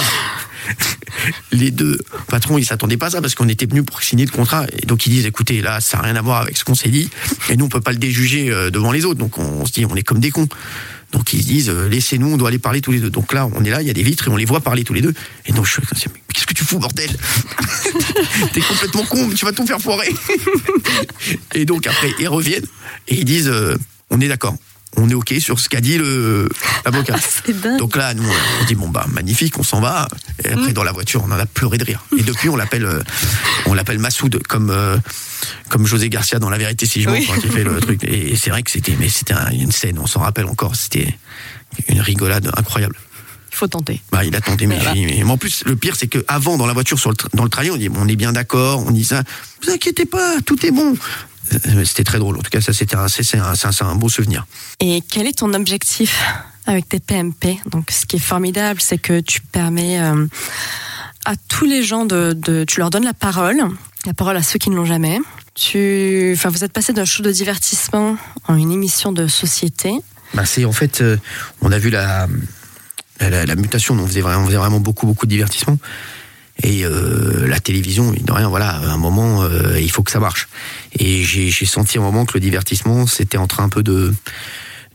les 1.52 1.70
deux 1.70 1.98
patrons, 2.28 2.58
ils 2.58 2.64
s'attendaient 2.64 2.96
pas 2.96 3.06
à 3.06 3.10
ça 3.10 3.20
parce 3.20 3.34
qu'on 3.34 3.48
était 3.48 3.66
venus 3.66 3.84
pour 3.84 4.02
signer 4.02 4.24
le 4.24 4.30
contrat. 4.30 4.66
Et 4.78 4.86
donc 4.86 5.06
ils 5.06 5.10
disent, 5.10 5.26
écoutez, 5.26 5.60
là, 5.60 5.80
ça 5.80 5.98
n'a 5.98 6.04
rien 6.04 6.16
à 6.16 6.22
voir 6.22 6.42
avec 6.42 6.56
ce 6.56 6.64
qu'on 6.64 6.74
s'est 6.74 6.88
dit. 6.88 7.10
Et 7.48 7.56
nous, 7.56 7.66
on 7.66 7.68
peut 7.68 7.80
pas 7.80 7.92
le 7.92 7.98
déjuger 7.98 8.50
euh, 8.50 8.70
devant 8.70 8.92
les 8.92 9.04
autres. 9.04 9.18
Donc 9.18 9.38
on 9.38 9.66
se 9.66 9.72
dit, 9.72 9.86
on 9.86 9.96
est 9.96 10.02
comme 10.02 10.20
des 10.20 10.30
cons. 10.30 10.48
Donc 11.14 11.32
ils 11.32 11.42
se 11.42 11.46
disent, 11.46 11.68
euh, 11.70 11.88
laissez-nous, 11.88 12.32
on 12.32 12.36
doit 12.36 12.48
aller 12.48 12.58
parler 12.58 12.80
tous 12.80 12.90
les 12.90 12.98
deux. 12.98 13.08
Donc 13.08 13.32
là, 13.32 13.48
on 13.54 13.64
est 13.64 13.70
là, 13.70 13.80
il 13.80 13.86
y 13.86 13.90
a 13.90 13.92
des 13.92 14.02
vitres 14.02 14.26
et 14.26 14.30
on 14.32 14.36
les 14.36 14.44
voit 14.44 14.60
parler 14.60 14.82
tous 14.82 14.94
les 14.94 15.00
deux. 15.00 15.14
Et 15.46 15.52
donc 15.52 15.64
je 15.64 15.70
suis 15.70 15.82
qu'est-ce 16.32 16.44
que 16.44 16.54
tu 16.54 16.64
fous, 16.64 16.80
bordel 16.80 17.08
T'es 18.52 18.60
complètement 18.60 19.04
con, 19.04 19.30
tu 19.30 19.44
vas 19.44 19.52
tout 19.52 19.64
faire 19.64 19.80
foirer. 19.80 20.12
et 21.54 21.64
donc 21.64 21.86
après, 21.86 22.12
ils 22.18 22.26
reviennent 22.26 22.66
et 23.06 23.14
ils 23.14 23.24
disent, 23.24 23.48
euh, 23.48 23.76
on 24.10 24.20
est 24.20 24.26
d'accord. 24.26 24.56
On 24.96 25.08
est 25.08 25.14
OK 25.14 25.34
sur 25.38 25.58
ce 25.60 25.68
qu'a 25.68 25.80
dit 25.80 25.98
l'avocat. 26.84 27.16
Donc 27.78 27.96
là, 27.96 28.14
nous, 28.14 28.24
on 28.60 28.64
dit, 28.64 28.74
bon, 28.74 28.88
bah, 28.88 29.06
magnifique, 29.08 29.58
on 29.58 29.62
s'en 29.62 29.80
va. 29.80 30.08
Et 30.44 30.50
après, 30.50 30.70
mm. 30.70 30.74
dans 30.74 30.84
la 30.84 30.92
voiture, 30.92 31.22
on 31.26 31.32
en 31.32 31.38
a 31.38 31.46
pleuré 31.46 31.78
de 31.78 31.84
rire. 31.84 32.04
Et 32.18 32.22
depuis, 32.22 32.48
on 32.48 32.56
l'appelle, 32.56 32.84
euh, 32.84 33.02
on 33.66 33.74
l'appelle 33.74 33.98
Massoud, 33.98 34.42
comme, 34.46 34.70
euh, 34.70 34.96
comme 35.68 35.86
José 35.86 36.08
Garcia 36.08 36.38
dans 36.38 36.50
La 36.50 36.58
Vérité 36.58 36.86
si 36.86 37.02
je 37.02 37.10
oui. 37.10 37.26
quand 37.26 37.36
il 37.42 37.50
fait 37.50 37.64
le 37.64 37.80
truc. 37.80 38.04
Et 38.04 38.36
c'est 38.36 38.50
vrai 38.50 38.62
que 38.62 38.70
c'était, 38.70 38.96
une 39.52 39.72
scène, 39.72 39.98
on 39.98 40.06
s'en 40.06 40.20
rappelle 40.20 40.46
encore, 40.46 40.76
c'était 40.76 41.16
une 41.88 42.00
rigolade 42.00 42.50
incroyable. 42.56 42.96
Il 43.50 43.56
faut 43.56 43.68
tenter. 43.68 44.02
Bah, 44.10 44.24
il 44.24 44.34
a 44.34 44.40
tenté, 44.40 44.66
mais, 44.66 44.80
mais, 44.94 45.22
en 45.22 45.36
plus, 45.38 45.62
le 45.64 45.76
pire, 45.76 45.94
c'est 45.96 46.08
qu'avant, 46.08 46.56
dans 46.58 46.66
la 46.66 46.72
voiture, 46.72 46.98
sur 46.98 47.10
le 47.10 47.16
dans 47.34 47.44
le 47.44 47.48
train, 47.48 47.68
on 47.70 47.76
dit, 47.76 47.88
bon, 47.88 48.00
on 48.02 48.08
est 48.08 48.16
bien 48.16 48.32
d'accord, 48.32 48.84
on 48.84 48.90
dit 48.90 49.04
ça, 49.04 49.22
vous 49.62 49.70
inquiétez 49.70 50.06
pas, 50.06 50.40
tout 50.44 50.66
est 50.66 50.72
bon. 50.72 50.96
Euh, 51.52 51.84
c'était 51.84 52.04
très 52.04 52.18
drôle. 52.18 52.36
En 52.36 52.42
tout 52.42 52.50
cas, 52.50 52.60
ça, 52.60 52.72
c'était 52.72 52.96
un, 52.96 53.08
c'est 53.08 53.36
un, 53.36 53.52
un, 53.80 53.94
beau 53.94 54.08
souvenir. 54.08 54.46
Et 54.80 55.02
quel 55.08 55.26
est 55.26 55.38
ton 55.38 55.52
objectif 55.54 56.22
avec 56.66 56.88
tes 56.88 57.00
PMP 57.00 57.58
Donc, 57.66 57.90
ce 57.90 58.06
qui 58.06 58.16
est 58.16 58.20
formidable, 58.20 58.80
c'est 58.80 58.98
que 58.98 59.20
tu 59.20 59.40
permets 59.40 60.00
euh, 60.00 60.26
à 61.24 61.34
tous 61.48 61.66
les 61.66 61.82
gens 61.82 62.06
de, 62.06 62.32
de, 62.32 62.64
tu 62.64 62.80
leur 62.80 62.90
donnes 62.90 63.04
la 63.04 63.14
parole, 63.14 63.62
la 64.06 64.14
parole 64.14 64.36
à 64.36 64.42
ceux 64.42 64.58
qui 64.58 64.70
ne 64.70 64.76
l'ont 64.76 64.84
jamais. 64.84 65.18
Tu, 65.54 66.32
enfin, 66.34 66.48
vous 66.48 66.64
êtes 66.64 66.72
passé 66.72 66.92
d'un 66.92 67.04
show 67.04 67.22
de 67.22 67.30
divertissement 67.30 68.16
en 68.48 68.56
une 68.56 68.72
émission 68.72 69.12
de 69.12 69.26
société. 69.28 69.92
Bah, 70.32 70.44
c'est 70.44 70.64
en 70.64 70.72
fait, 70.72 71.00
euh, 71.00 71.16
on 71.60 71.70
a 71.70 71.78
vu 71.78 71.90
la, 71.90 72.26
la, 73.20 73.46
la, 73.46 73.54
mutation. 73.54 73.94
On 73.94 74.06
faisait, 74.06 74.20
vraiment, 74.20 74.42
on 74.42 74.46
faisait 74.46 74.56
vraiment 74.56 74.80
beaucoup, 74.80 75.06
beaucoup 75.06 75.26
de 75.26 75.30
divertissement. 75.30 75.78
Et 76.62 76.84
euh, 76.84 77.46
la 77.48 77.58
télévision, 77.58 78.12
de 78.12 78.32
rien, 78.32 78.48
voilà, 78.48 78.70
à 78.70 78.92
un 78.92 78.96
moment, 78.96 79.42
euh, 79.42 79.80
il 79.80 79.90
faut 79.90 80.02
que 80.02 80.10
ça 80.10 80.20
marche. 80.20 80.48
Et 80.98 81.24
j'ai 81.24 81.50
senti 81.66 81.98
un 81.98 82.02
moment 82.02 82.24
que 82.26 82.34
le 82.34 82.40
divertissement, 82.40 83.06
c'était 83.06 83.38
en 83.38 83.48
train 83.48 83.64
un 83.64 83.68
peu 83.68 83.82
de, 83.82 84.14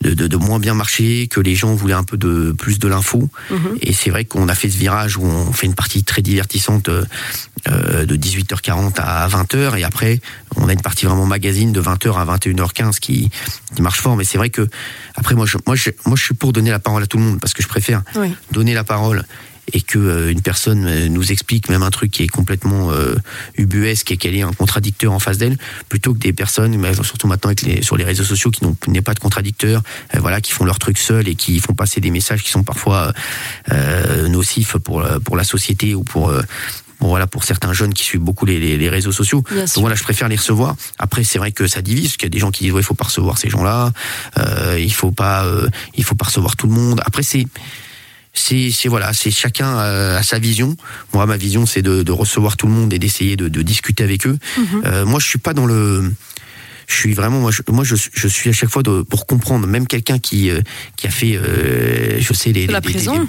de, 0.02 0.14
de, 0.14 0.28
de, 0.28 0.38
moins 0.38 0.60
bien 0.60 0.74
marcher, 0.74 1.28
que 1.28 1.42
les 1.42 1.56
gens 1.56 1.74
voulaient 1.76 1.94
un 1.94 2.04
peu 2.04 2.18
de 2.18 2.54
plus 2.58 2.80
de 2.80 2.88
l'info. 2.88 3.30
Mhm. 3.52 3.78
Et 3.82 3.94
c'est 3.94 4.10
vrai 4.10 4.24
qu'on 4.24 4.48
a 4.48 4.56
fait 4.56 4.70
ce 4.70 4.78
virage 4.78 5.18
où 5.18 5.24
on 5.24 5.52
fait 5.52 5.68
une 5.68 5.76
partie 5.76 6.04
très 6.04 6.22
divertissante 6.22 6.90
euh, 7.68 8.06
de 8.06 8.16
18h40 8.16 8.94
à 8.98 9.28
20h, 9.28 9.78
et 9.78 9.84
après 9.84 10.22
on 10.56 10.70
a 10.70 10.74
une 10.74 10.82
partie 10.82 11.06
vraiment 11.06 11.26
magazine 11.26 11.74
de 11.74 11.82
20h 11.82 12.16
à 12.16 12.38
21h15 12.38 13.00
qui, 13.00 13.30
qui 13.76 13.82
marche 13.82 14.00
fort. 14.00 14.16
Mais 14.16 14.24
c'est 14.24 14.38
vrai 14.38 14.50
que 14.50 14.68
après 15.16 15.36
moi 15.36 15.46
je, 15.46 15.58
moi 15.68 15.76
je, 15.76 15.90
moi 16.06 16.16
je 16.16 16.24
suis 16.24 16.36
pour 16.36 16.54
donner 16.54 16.72
la 16.72 16.80
parole 16.80 17.04
à 17.04 17.08
tout 17.08 17.18
le 17.18 17.24
monde 17.24 17.40
parce 17.42 17.54
que 17.54 17.62
je 17.62 17.68
préfère 17.68 18.02
donner 18.52 18.74
la 18.74 18.86
parole 18.86 19.26
et 19.74 19.82
que 19.82 20.00
euh, 20.00 20.32
une 20.32 20.42
personne 20.42 20.86
euh, 20.86 21.08
nous 21.10 21.32
explique 21.32 21.70
même 21.70 21.84
un 21.84 21.90
truc 21.90 22.12
qui 22.12 22.24
est 22.24 22.28
complètement 22.28 22.92
euh, 22.92 23.16
ubuesque 23.58 24.12
et 24.12 24.18
qu'elle 24.18 24.36
est 24.36 24.42
un 24.42 24.54
contradicteur 24.54 25.12
en 25.12 25.20
face 25.20 25.38
d'elle, 25.38 25.58
plutôt 25.88 26.14
que 26.14 26.20
des 26.20 26.34
personnes, 26.34 26.82
surtout 27.04 27.28
maintenant 27.28 27.50
avec 27.50 27.62
les, 27.62 27.82
sur 27.82 27.98
les 27.98 28.04
réseaux 28.04 28.24
sociaux, 28.24 28.52
qui 28.52 28.64
n'ont 28.64 29.02
pas 29.02 29.14
de 29.14 29.20
contradicteur, 29.20 29.82
voilà, 30.18 30.42
qui 30.42 30.52
font 30.52 30.66
leur 30.66 30.80
truc 30.80 30.98
seuls 30.98 31.28
et 31.28 31.36
qui 31.36 31.60
font 31.60 31.74
passer 31.74 32.02
des 32.02 32.12
messages 32.12 32.44
qui 32.44 32.50
sont 32.50 32.64
parfois 32.64 33.14
nocifs 34.28 34.78
pour 34.78 35.04
pour 35.24 35.38
la 35.38 35.44
société 35.44 35.96
ou 35.96 36.04
pour 36.04 36.34
voilà, 37.00 37.28
pour 37.28 37.44
certains 37.44 37.74
jeunes 37.74 37.94
qui 37.94 38.04
suivent 38.04 38.22
beaucoup 38.22 38.46
les, 38.46 38.78
les, 38.78 38.90
réseaux 38.90 39.12
sociaux. 39.12 39.44
Donc 39.52 39.70
voilà, 39.78 39.96
je 39.96 40.04
préfère 40.04 40.28
les 40.28 40.36
recevoir. 40.36 40.76
Après, 40.98 41.24
c'est 41.24 41.40
vrai 41.40 41.52
que 41.52 41.68
ça 41.68 41.82
divise, 41.82 42.10
parce 42.10 42.18
qu'il 42.18 42.26
y 42.26 42.28
a 42.28 42.30
des 42.30 42.40
gens 42.40 42.52
qui 42.52 42.66
disent 42.66 42.74
ouais, 42.74 42.82
il 42.82 42.86
faut 42.86 42.94
pas 42.94 43.06
recevoir 43.06 43.38
ces 43.38 43.50
gens-là, 43.50 43.92
euh, 44.38 44.78
il 44.80 44.94
faut 44.94 45.12
pas, 45.12 45.46
il 45.96 46.04
faut 46.04 46.16
pas 46.16 46.26
recevoir 46.26 46.56
tout 46.56 46.68
le 46.68 46.74
monde. 46.74 47.02
Après, 47.06 47.24
c'est 47.24 47.46
c'est 48.34 48.88
voilà, 48.88 49.14
c'est 49.14 49.32
chacun 49.32 49.78
a, 49.78 50.24
sa 50.24 50.40
vision. 50.40 50.76
Moi, 51.14 51.26
ma 51.26 51.38
vision, 51.38 51.66
c'est 51.66 51.82
de, 51.82 52.04
de, 52.04 52.12
recevoir 52.12 52.58
tout 52.58 52.68
le 52.68 52.74
monde 52.74 52.94
et 52.94 53.00
d'essayer 53.00 53.36
de, 53.36 53.48
de, 53.48 53.62
discuter 53.62 54.04
avec 54.04 54.26
eux. 54.28 54.38
Mhm. 54.58 54.82
Euh, 54.86 55.06
moi, 55.06 55.20
je 55.20 55.28
suis 55.28 55.40
pas 55.40 55.54
dans 55.54 55.66
le 55.66 56.12
je 56.90 56.96
suis 56.96 57.14
vraiment 57.14 57.40
moi 57.40 57.52
je, 57.52 57.62
moi 57.72 57.84
je, 57.84 57.96
je 57.96 58.28
suis 58.28 58.50
à 58.50 58.54
chaque 58.54 58.70
fois 58.70 58.82
de, 58.82 59.04
pour 59.04 59.28
comprendre 59.28 59.68
même 59.68 59.86
quelqu'un 59.86 60.18
qui 60.18 60.50
euh, 60.50 60.62
qui 60.98 61.06
a 61.06 61.12
fait 61.12 61.36
euh, 61.36 62.18
je 62.20 62.34
sais 62.34 62.52
les, 62.52 62.66
les, 62.66 62.74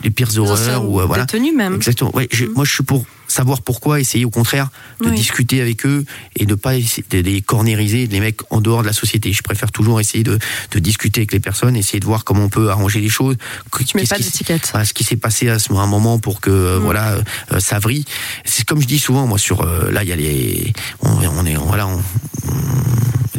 les, 0.02 0.11
pires 0.11 0.38
horreurs 0.38 0.88
ou 0.88 1.00
euh, 1.00 1.05
voilà. 1.05 1.26
même. 1.55 1.75
Exactement. 1.75 2.11
Ouais, 2.17 2.26
je, 2.33 2.47
mm. 2.47 2.52
moi 2.55 2.64
je 2.64 2.73
suis 2.73 2.83
pour 2.83 3.05
savoir 3.29 3.61
pourquoi 3.61 4.00
essayer 4.00 4.25
au 4.25 4.31
contraire 4.31 4.71
de 5.05 5.11
discuter 5.11 5.61
avec 5.61 5.87
eux 5.87 6.05
et 6.37 6.47
de 6.47 6.55
pas 6.55 6.75
essayer 6.75 7.05
de 7.11 7.19
les 7.19 7.43
cornériser 7.43 8.07
les 8.07 8.19
mecs 8.19 8.40
en 8.50 8.61
dehors 8.61 8.81
de 8.81 8.87
la 8.87 8.93
société. 8.93 9.33
Je 9.33 9.43
préfère 9.43 9.71
toujours 9.71 10.00
essayer 10.00 10.25
de, 10.25 10.38
de 10.73 10.79
discuter 10.79 11.21
avec 11.21 11.33
les 11.33 11.38
personnes 11.38 11.76
essayer 11.76 12.00
de 12.00 12.07
voir 12.07 12.25
comment 12.25 12.45
on 12.45 12.49
peut 12.49 12.71
arranger 12.71 13.00
les 13.00 13.09
choses 13.09 13.37
tu 13.85 13.97
mets 13.97 14.05
pas 14.05 14.19
d'étiquette. 14.19 14.73
ce 14.85 14.93
qui 14.93 15.05
s'est 15.05 15.17
passé 15.17 15.49
à 15.49 15.59
ce 15.59 15.73
un 15.73 15.87
moment 15.87 16.19
pour 16.19 16.40
que 16.40 16.79
mm. 16.79 16.83
voilà 16.83 17.19
ça 17.59 17.79
vrille. 17.79 18.07
C'est 18.45 18.64
comme 18.64 18.81
je 18.81 18.87
dis 18.87 18.99
souvent 18.99 19.26
moi 19.26 19.38
sur 19.38 19.64
là 19.64 20.02
il 20.02 20.09
y 20.09 20.12
a 20.12 20.17
les 20.17 20.73
on, 21.02 21.11
on 21.11 21.47
est 21.47 21.55
voilà 21.55 21.87
on, 21.87 22.00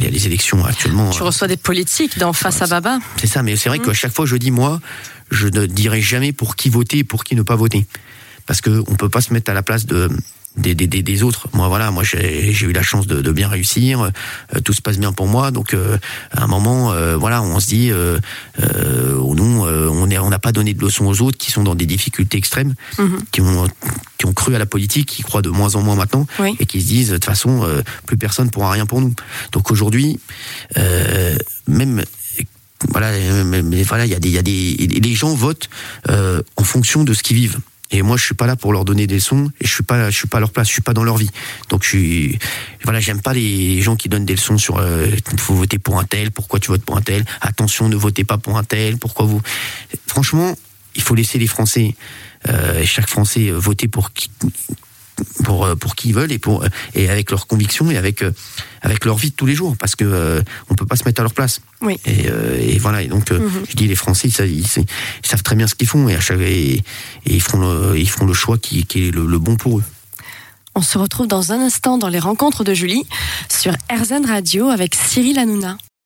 il 0.02 0.06
y 0.06 0.08
a 0.08 0.10
les 0.10 0.26
élections 0.26 0.64
actuellement. 0.64 1.10
Tu 1.10 1.22
reçois 1.22 1.46
des 1.46 1.56
politiques 1.56 2.18
dans 2.18 2.32
face 2.32 2.60
à 2.60 2.66
Baba. 2.66 2.98
C'est 3.18 3.28
ça, 3.28 3.42
mais 3.42 3.56
c'est 3.56 3.68
vrai 3.68 3.78
mmh. 3.78 3.82
qu'à 3.82 3.94
chaque 3.94 4.12
fois 4.12 4.26
je 4.26 4.36
dis 4.36 4.50
moi, 4.50 4.80
je 5.30 5.46
ne 5.46 5.66
dirai 5.66 6.00
jamais 6.00 6.32
pour 6.32 6.56
qui 6.56 6.68
voter 6.68 6.98
et 6.98 7.04
pour 7.04 7.24
qui 7.24 7.36
ne 7.36 7.42
pas 7.42 7.56
voter, 7.56 7.86
parce 8.46 8.60
que 8.60 8.82
on 8.88 8.96
peut 8.96 9.08
pas 9.08 9.20
se 9.20 9.32
mettre 9.32 9.50
à 9.50 9.54
la 9.54 9.62
place 9.62 9.86
de 9.86 10.10
des, 10.56 10.74
des, 10.74 10.86
des, 10.86 11.22
autres. 11.22 11.48
Moi, 11.52 11.68
voilà, 11.68 11.90
moi 11.90 12.02
j'ai 12.04 12.50
eu 12.50 12.72
la 12.72 12.82
chance 12.82 13.06
de, 13.06 13.20
de 13.20 13.32
bien 13.32 13.48
réussir, 13.48 14.02
euh, 14.02 14.60
tout 14.64 14.72
se 14.72 14.82
passe 14.82 14.98
bien 14.98 15.12
pour 15.12 15.26
moi. 15.26 15.50
Donc, 15.50 15.74
euh, 15.74 15.98
à 16.32 16.44
un 16.44 16.46
moment, 16.46 16.92
euh, 16.92 17.16
voilà, 17.16 17.42
on 17.42 17.58
se 17.58 17.68
dit, 17.68 17.90
euh, 17.90 18.18
nous, 18.58 19.64
on 19.64 20.06
n'a 20.06 20.22
on 20.22 20.30
pas 20.38 20.52
donné 20.52 20.74
de 20.74 20.80
leçons 20.80 21.06
aux 21.06 21.22
autres 21.22 21.38
qui 21.38 21.50
sont 21.50 21.62
dans 21.62 21.74
des 21.74 21.86
difficultés 21.86 22.38
extrêmes, 22.38 22.74
mhm. 22.98 23.22
qui 23.30 23.40
ont 23.40 23.66
qui 24.18 24.26
ont 24.26 24.32
cru 24.32 24.54
à 24.54 24.58
la 24.58 24.66
politique, 24.66 25.08
qui 25.08 25.22
croient 25.22 25.42
de 25.42 25.50
moins 25.50 25.74
en 25.74 25.82
moins 25.82 25.96
maintenant, 25.96 26.26
et 26.58 26.66
qui 26.66 26.80
se 26.80 26.86
disent 26.86 27.08
de 27.08 27.14
toute 27.14 27.24
façon, 27.24 27.66
plus 28.06 28.16
personne 28.16 28.50
pourra 28.50 28.70
rien 28.70 28.86
pour 28.86 29.00
nous. 29.00 29.14
Donc 29.52 29.70
aujourd'hui, 29.70 30.20
même 31.66 32.04
voilà, 32.88 33.12
mais 33.44 33.82
voilà, 33.82 34.06
il 34.06 34.12
y 34.12 34.14
a 34.14 34.20
des, 34.20 34.28
il 34.28 34.34
y 34.34 34.38
a 34.38 34.42
des, 34.42 35.00
les 35.00 35.14
gens 35.14 35.34
votent 35.34 35.68
en 36.08 36.64
fonction 36.64 37.04
de 37.04 37.14
ce 37.14 37.22
qu'ils 37.22 37.36
vivent. 37.36 37.58
Et 37.92 38.00
moi, 38.00 38.16
je 38.16 38.24
suis 38.24 38.34
pas 38.34 38.46
là 38.46 38.56
pour 38.56 38.72
leur 38.72 38.84
donner 38.84 39.06
des 39.06 39.16
leçons 39.16 39.50
et 39.60 39.66
je 39.66 39.72
suis 39.72 39.82
pas, 39.82 40.10
je 40.10 40.16
suis 40.16 40.26
pas 40.26 40.38
à 40.38 40.40
leur 40.40 40.50
place, 40.50 40.66
je 40.66 40.72
suis 40.72 40.82
pas 40.82 40.94
dans 40.94 41.04
leur 41.04 41.18
vie. 41.18 41.30
Donc, 41.68 41.84
je 41.84 41.88
suis, 41.88 42.38
voilà, 42.84 43.00
j'aime 43.00 43.20
pas 43.20 43.34
les 43.34 43.82
gens 43.82 43.96
qui 43.96 44.08
donnent 44.08 44.24
des 44.24 44.34
leçons 44.34 44.56
sur, 44.56 44.78
euh, 44.78 45.08
faut 45.36 45.54
voter 45.54 45.78
pour 45.78 45.98
un 45.98 46.04
tel, 46.04 46.30
pourquoi 46.30 46.58
tu 46.58 46.68
votes 46.68 46.84
pour 46.84 46.96
un 46.96 47.02
tel, 47.02 47.24
attention, 47.42 47.88
ne 47.88 47.96
votez 47.96 48.24
pas 48.24 48.38
pour 48.38 48.56
un 48.56 48.64
tel, 48.64 48.96
pourquoi 48.96 49.26
vous. 49.26 49.42
Franchement, 50.06 50.56
il 50.94 51.02
faut 51.02 51.14
laisser 51.14 51.38
les 51.38 51.46
Français, 51.46 51.94
euh, 52.48 52.82
chaque 52.84 53.08
Français 53.08 53.50
voter 53.50 53.88
pour 53.88 54.12
qui, 54.12 54.30
pour 55.44 55.64
euh, 55.64 55.74
pour 55.74 55.94
qui 55.94 56.08
ils 56.08 56.14
veulent 56.14 56.32
et 56.32 56.38
pour 56.38 56.64
et 56.94 57.08
avec 57.08 57.30
leurs 57.30 57.46
convictions 57.46 57.90
et 57.90 57.96
avec 57.96 58.22
euh, 58.22 58.32
avec 58.80 59.04
leur 59.04 59.16
vie 59.16 59.30
de 59.30 59.36
tous 59.36 59.46
les 59.46 59.54
jours 59.54 59.76
parce 59.76 59.96
que 59.96 60.04
euh, 60.04 60.42
on 60.70 60.74
peut 60.74 60.86
pas 60.86 60.96
se 60.96 61.04
mettre 61.04 61.20
à 61.20 61.24
leur 61.24 61.34
place. 61.34 61.60
Oui. 61.80 61.98
Et, 62.06 62.26
et 62.60 62.78
voilà. 62.78 63.02
Et 63.02 63.08
donc 63.08 63.30
mhm. 63.30 63.64
je 63.68 63.76
dis 63.76 63.88
les 63.88 63.96
Français 63.96 64.28
ils, 64.28 64.64
ils, 64.64 64.66
savent 65.26 65.42
très 65.42 65.56
bien 65.56 65.66
ce 65.66 65.74
qu'ils 65.74 65.88
font 65.88 66.08
et, 66.08 66.14
à 66.14 66.20
chaque, 66.20 66.40
et, 66.40 66.82
ils 67.26 67.42
feront 67.42 67.58
le, 67.58 67.98
ils 67.98 68.08
feront 68.08 68.26
le 68.26 68.34
choix 68.34 68.58
qui, 68.58 68.84
qui 68.84 69.08
est 69.08 69.10
le, 69.10 69.26
le, 69.26 69.38
bon 69.38 69.56
pour 69.56 69.78
eux. 69.78 69.84
On 70.74 70.82
se 70.82 70.96
retrouve 70.96 71.26
dans 71.26 71.52
un 71.52 71.60
instant 71.60 71.98
dans 71.98 72.08
les 72.08 72.18
rencontres 72.20 72.64
de 72.64 72.72
Julie 72.72 73.04
sur 73.48 73.72
RZN 73.92 74.24
Radio 74.26 74.68
avec 74.68 74.94
Cyril 74.94 75.38
Hanouna. 75.38 75.76